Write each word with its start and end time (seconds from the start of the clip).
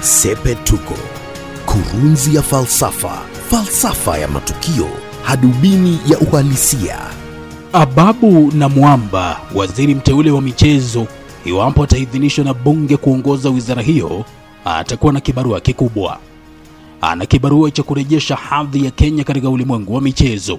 Sepetuko, 0.00 0.94
kurunzi 1.66 2.34
ya 2.36 2.42
falsafa, 2.42 3.18
falsafa 3.50 4.18
ya 4.18 4.28
matukio, 4.28 4.88
hadubini 5.22 5.98
ya 6.06 6.18
uhalisia. 6.18 6.98
Ababu 7.72 8.52
na 8.54 8.68
Mwamba, 8.68 9.40
waziri 9.54 9.94
mteule 9.94 10.30
wa 10.30 10.40
michezo, 10.42 11.06
iwapo 11.44 11.82
ataidhinishwa 11.84 12.44
na 12.44 12.54
bunge 12.54 12.96
kuongoza 12.96 13.50
wizara 13.50 13.82
hiyo, 13.82 14.24
atakuwa 14.64 15.12
na 15.12 15.20
kibarua 15.20 15.60
kikubwa. 15.60 16.18
Ana 17.00 17.26
kibarua 17.26 17.70
cha 17.70 17.82
kurejesha 17.82 18.36
hadhi 18.36 18.84
ya 18.84 18.90
Kenya 18.90 19.24
katika 19.24 19.50
ulimwengu 19.50 19.94
wa 19.94 20.00
michezo. 20.00 20.58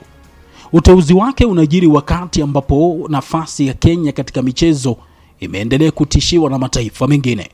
Uteuzi 0.74 1.14
wake 1.14 1.46
unajiri 1.46 1.88
wakati 1.88 2.42
ambapo 2.42 3.06
nafasi 3.10 3.68
ya 3.68 3.74
Kenya 3.74 4.12
katika 4.12 4.42
michezo 4.42 4.98
imeendelea 5.40 5.92
kutishiwa 5.92 6.50
na 6.50 6.58
mataifa 6.60 7.08
mengine. 7.08 7.50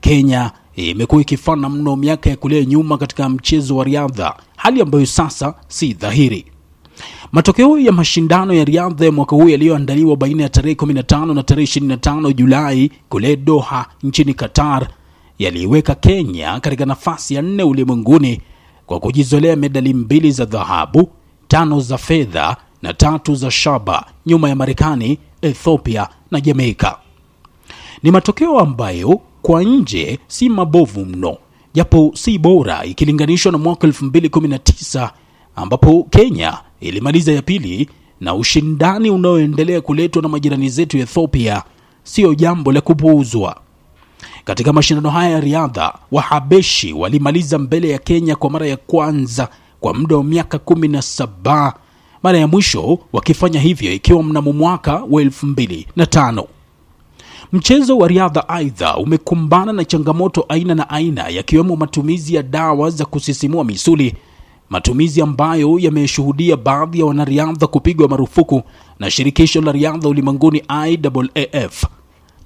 Kenya 0.00 0.50
imekuwa 0.76 1.22
ikifana 1.22 1.68
mno 1.68 1.96
miaka 1.96 2.30
ya 2.30 2.36
kulia 2.36 2.64
nyuma 2.64 2.98
katika 2.98 3.28
mchezo 3.28 3.76
wa 3.76 3.84
riadha, 3.84 4.36
hali 4.56 4.80
ambayo 4.80 5.06
sasa 5.06 5.54
si 5.68 5.92
dhahiri. 5.92 6.44
Matokeo 7.32 7.78
ya 7.78 7.92
mashindano 7.92 8.54
ya 8.54 8.64
riadha 8.64 9.04
ya 9.04 9.12
mwaka 9.12 9.36
huu 9.36 9.48
yaliyoandaliwa 9.48 10.16
baina 10.16 10.42
ya 10.42 10.48
tarehe 10.48 10.74
15 10.74 11.34
na 11.34 11.42
tarehe 11.42 11.66
25 11.80 12.32
Julai 12.32 12.90
kule 13.08 13.36
Doha 13.36 13.86
nchini 14.02 14.34
Qatar 14.34 14.88
yaliiweka 15.38 15.94
Kenya 15.94 16.60
katika 16.60 16.86
nafasi 16.86 17.34
ya 17.34 17.42
nne 17.42 17.62
ulimwenguni 17.62 18.40
kwa 18.86 19.00
kujizolea 19.00 19.56
medali 19.56 19.94
mbili 19.94 20.30
za 20.30 20.44
dhahabu, 20.44 21.08
tano 21.48 21.80
za 21.80 21.98
fedha 21.98 22.56
na 22.82 22.92
tatu 22.94 23.34
za 23.34 23.50
shaba 23.50 24.06
nyuma 24.26 24.48
ya 24.48 24.56
Marekani, 24.56 25.18
Ethiopia 25.42 26.08
na 26.30 26.40
Jamaika. 26.40 26.98
Ni 28.02 28.10
matokeo 28.10 28.58
ambayo 28.60 29.20
kwa 29.44 29.62
nje 29.64 30.18
si 30.28 30.48
mabovu 30.48 31.04
mno, 31.04 31.36
japo 31.74 32.12
si 32.14 32.38
bora 32.38 32.84
ikilinganishwa 32.84 33.52
na 33.52 33.58
mwaka 33.58 33.86
2019 33.86 35.10
ambapo 35.56 36.06
Kenya 36.10 36.58
ilimaliza 36.80 37.32
ya 37.32 37.42
pili, 37.42 37.88
na 38.20 38.34
ushindani 38.34 39.10
unaoendelea 39.10 39.80
kuletwa 39.80 40.22
na 40.22 40.28
majirani 40.28 40.68
zetu 40.68 40.98
Ethiopia 40.98 41.62
siyo 42.02 42.34
jambo 42.34 42.72
la 42.72 42.80
kupuuzwa. 42.80 43.56
Katika 44.44 44.72
mashindano 44.72 45.10
haya 45.10 45.30
ya 45.30 45.40
riadha, 45.40 45.94
Wahabeshi 46.12 46.92
walimaliza 46.92 47.58
mbele 47.58 47.88
ya 47.88 47.98
Kenya 47.98 48.36
kwa 48.36 48.50
mara 48.50 48.66
ya 48.66 48.76
kwanza 48.76 49.48
kwa 49.80 49.94
muda 49.94 50.16
wa 50.16 50.24
miaka 50.24 50.58
17, 50.58 51.72
mara 52.22 52.38
ya 52.38 52.46
mwisho 52.48 52.98
wakifanya 53.12 53.60
hivyo 53.60 53.92
ikiwa 53.92 54.22
mnamo 54.22 54.52
mwaka 54.52 54.92
wa 54.94 55.22
2005. 55.22 56.44
Mchezo 57.52 57.98
wa 57.98 58.08
riadha 58.08 58.48
aidha 58.48 58.96
umekumbana 58.96 59.72
na 59.72 59.84
changamoto 59.84 60.44
aina 60.48 60.74
na 60.74 60.90
aina, 60.90 61.28
yakiwemo 61.28 61.76
matumizi 61.76 62.34
ya 62.34 62.42
dawa 62.42 62.90
za 62.90 63.04
kusisimua 63.04 63.64
misuli, 63.64 64.14
matumizi 64.70 65.22
ambayo 65.22 65.78
yameshuhudia 65.78 66.56
baadhi 66.56 66.98
ya 67.00 67.06
wanariadha 67.06 67.66
kupigwa 67.66 68.08
marufuku 68.08 68.62
na 68.98 69.10
shirikisho 69.10 69.60
la 69.60 69.72
riadha 69.72 70.08
ulimwenguni 70.08 70.62
IAAF. 70.86 71.84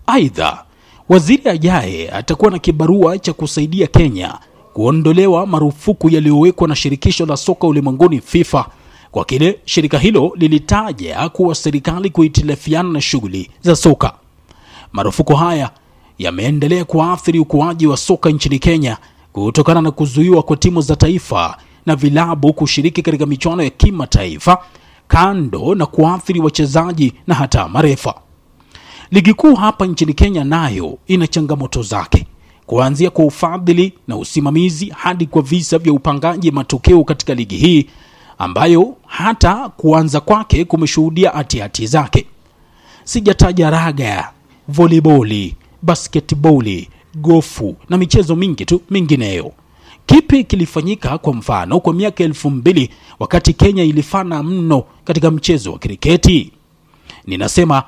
Aidha, 0.06 0.64
waziri 1.08 1.48
ajaye 1.50 2.10
atakuwa 2.10 2.50
na 2.50 2.58
kibarua 2.58 3.18
cha 3.18 3.32
kusaidia 3.32 3.86
Kenya 3.86 4.38
kuondolewa 4.72 5.46
marufuku 5.46 6.08
yaliyowekwa 6.10 6.68
na 6.68 6.76
shirikisho 6.76 7.26
la 7.26 7.36
soka 7.36 7.66
ulimwenguni 7.66 8.20
FIFA 8.20 8.66
kwa 9.10 9.24
kile 9.24 9.60
shirika 9.64 9.98
hilo 9.98 10.32
lilitaja 10.36 11.28
kuwa 11.28 11.54
serikali 11.54 12.10
kuhitilafiana 12.10 12.88
na 12.88 13.00
shughuli 13.00 13.50
za 13.62 13.76
soka. 13.76 14.12
Marufuku 14.92 15.34
haya 15.34 15.70
yameendelea 16.18 16.84
kuathiri 16.84 17.38
ukuaji 17.38 17.86
wa 17.86 17.96
soka 17.96 18.30
nchini 18.30 18.58
Kenya 18.58 18.96
kutokana 19.32 19.80
na 19.80 19.90
kuzuiwa 19.90 20.42
kwa 20.42 20.56
timu 20.56 20.80
za 20.80 20.96
taifa 20.96 21.58
na 21.86 21.96
vilabu 21.96 22.52
kushiriki 22.52 23.02
katika 23.02 23.26
michuano 23.26 23.62
ya 23.62 23.70
kimataifa, 23.70 24.58
kando 25.08 25.74
na 25.74 25.86
kuathiri 25.86 26.40
wachezaji 26.40 27.12
na 27.26 27.34
hata 27.34 27.68
marefa. 27.68 28.14
Ligi 29.10 29.34
kuu 29.34 29.54
hapa 29.54 29.86
nchini 29.86 30.14
Kenya 30.14 30.44
nayo 30.44 30.98
ina 31.06 31.26
changamoto 31.26 31.82
zake, 31.82 32.26
kuanzia 32.66 33.10
kwa 33.10 33.24
ufadhili 33.24 33.92
na 34.08 34.16
usimamizi 34.16 34.92
hadi 34.96 35.26
kwa 35.26 35.42
visa 35.42 35.78
vya 35.78 35.92
upangaji 35.92 36.50
matokeo 36.50 37.04
katika 37.04 37.34
ligi 37.34 37.56
hii 37.56 37.86
ambayo 38.38 38.96
hata 39.06 39.68
kuanza 39.68 40.20
kwake 40.20 40.64
kumeshuhudia 40.64 41.30
hatihati 41.30 41.86
zake. 41.86 42.26
Sijataja 43.04 43.70
raga, 43.70 44.32
voliboli, 44.68 45.56
basketboli, 45.82 46.88
gofu 47.14 47.76
na 47.88 47.96
michezo 47.98 48.36
mingi 48.36 48.64
tu 48.64 48.80
mingineyo. 48.90 49.52
Kipi 50.06 50.44
kilifanyika 50.44 51.18
kwa 51.18 51.34
mfano 51.34 51.80
kwa 51.80 51.94
miaka 51.94 52.24
elfu 52.24 52.50
mbili 52.50 52.90
wakati 53.18 53.52
Kenya 53.52 53.84
ilifana 53.84 54.42
mno 54.42 54.84
katika 55.04 55.30
mchezo 55.30 55.72
wa 55.72 55.78
kriketi? 55.78 56.52
Ninasema 57.26 57.82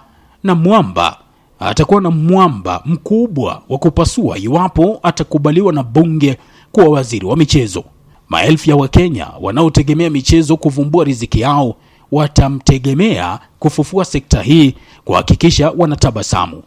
na 0.44 0.54
mwamba 0.54 1.18
atakuwa 1.60 2.00
na 2.00 2.10
mwamba 2.10 2.82
mkubwa 2.84 3.62
wa 3.68 3.78
kupasua 3.78 4.38
iwapo 4.38 5.00
atakubaliwa 5.02 5.72
na 5.72 5.82
bunge 5.82 6.38
kuwa 6.72 6.86
waziri 6.88 7.26
wa 7.26 7.36
michezo. 7.36 7.84
Maelfu 8.28 8.70
ya 8.70 8.76
Wakenya 8.76 9.26
wanaotegemea 9.40 10.10
michezo 10.10 10.56
kuvumbua 10.56 11.04
riziki 11.04 11.40
yao 11.40 11.76
watamtegemea 12.12 13.38
kufufua 13.58 14.04
sekta 14.04 14.42
hii, 14.42 14.74
kuhakikisha 15.04 15.70
wanatabasamu. 15.76 16.62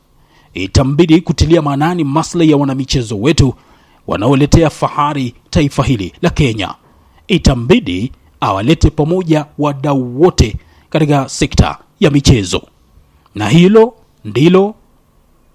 Itambidi 0.54 1.22
kutilia 1.22 1.62
maanani 1.62 2.04
maslahi 2.04 2.52
ya 2.52 2.58
wanamichezo 2.58 3.20
wetu 3.20 3.54
wanaoletea 4.08 4.70
fahari 4.70 5.34
taifa 5.50 5.84
hili 5.84 6.14
la 6.22 6.30
Kenya. 6.30 6.74
Itambidi 7.28 8.12
awalete 8.42 8.90
pamoja 8.90 9.46
wadau 9.58 10.22
wote 10.22 10.56
katika 10.90 11.30
sekta 11.30 11.78
ya 12.00 12.12
michezo, 12.12 12.62
na 13.36 13.50
hilo 13.50 13.94
ndilo 14.26 14.76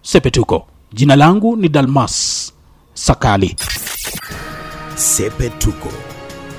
Sepetuko. 0.02 0.66
Jina 0.92 1.16
langu 1.16 1.56
ni 1.56 1.68
Dalmas 1.68 2.52
Sakali. 2.94 3.56
Sepetuko, 4.94 5.88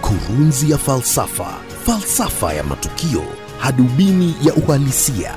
kurunzi 0.01 0.71
ya 0.71 0.77
falsafa, 0.77 1.57
falsafa 1.85 2.53
ya 2.53 2.63
matukio, 2.63 3.23
hadubini 3.59 4.35
ya 4.43 4.53
uhalisia. 4.53 5.33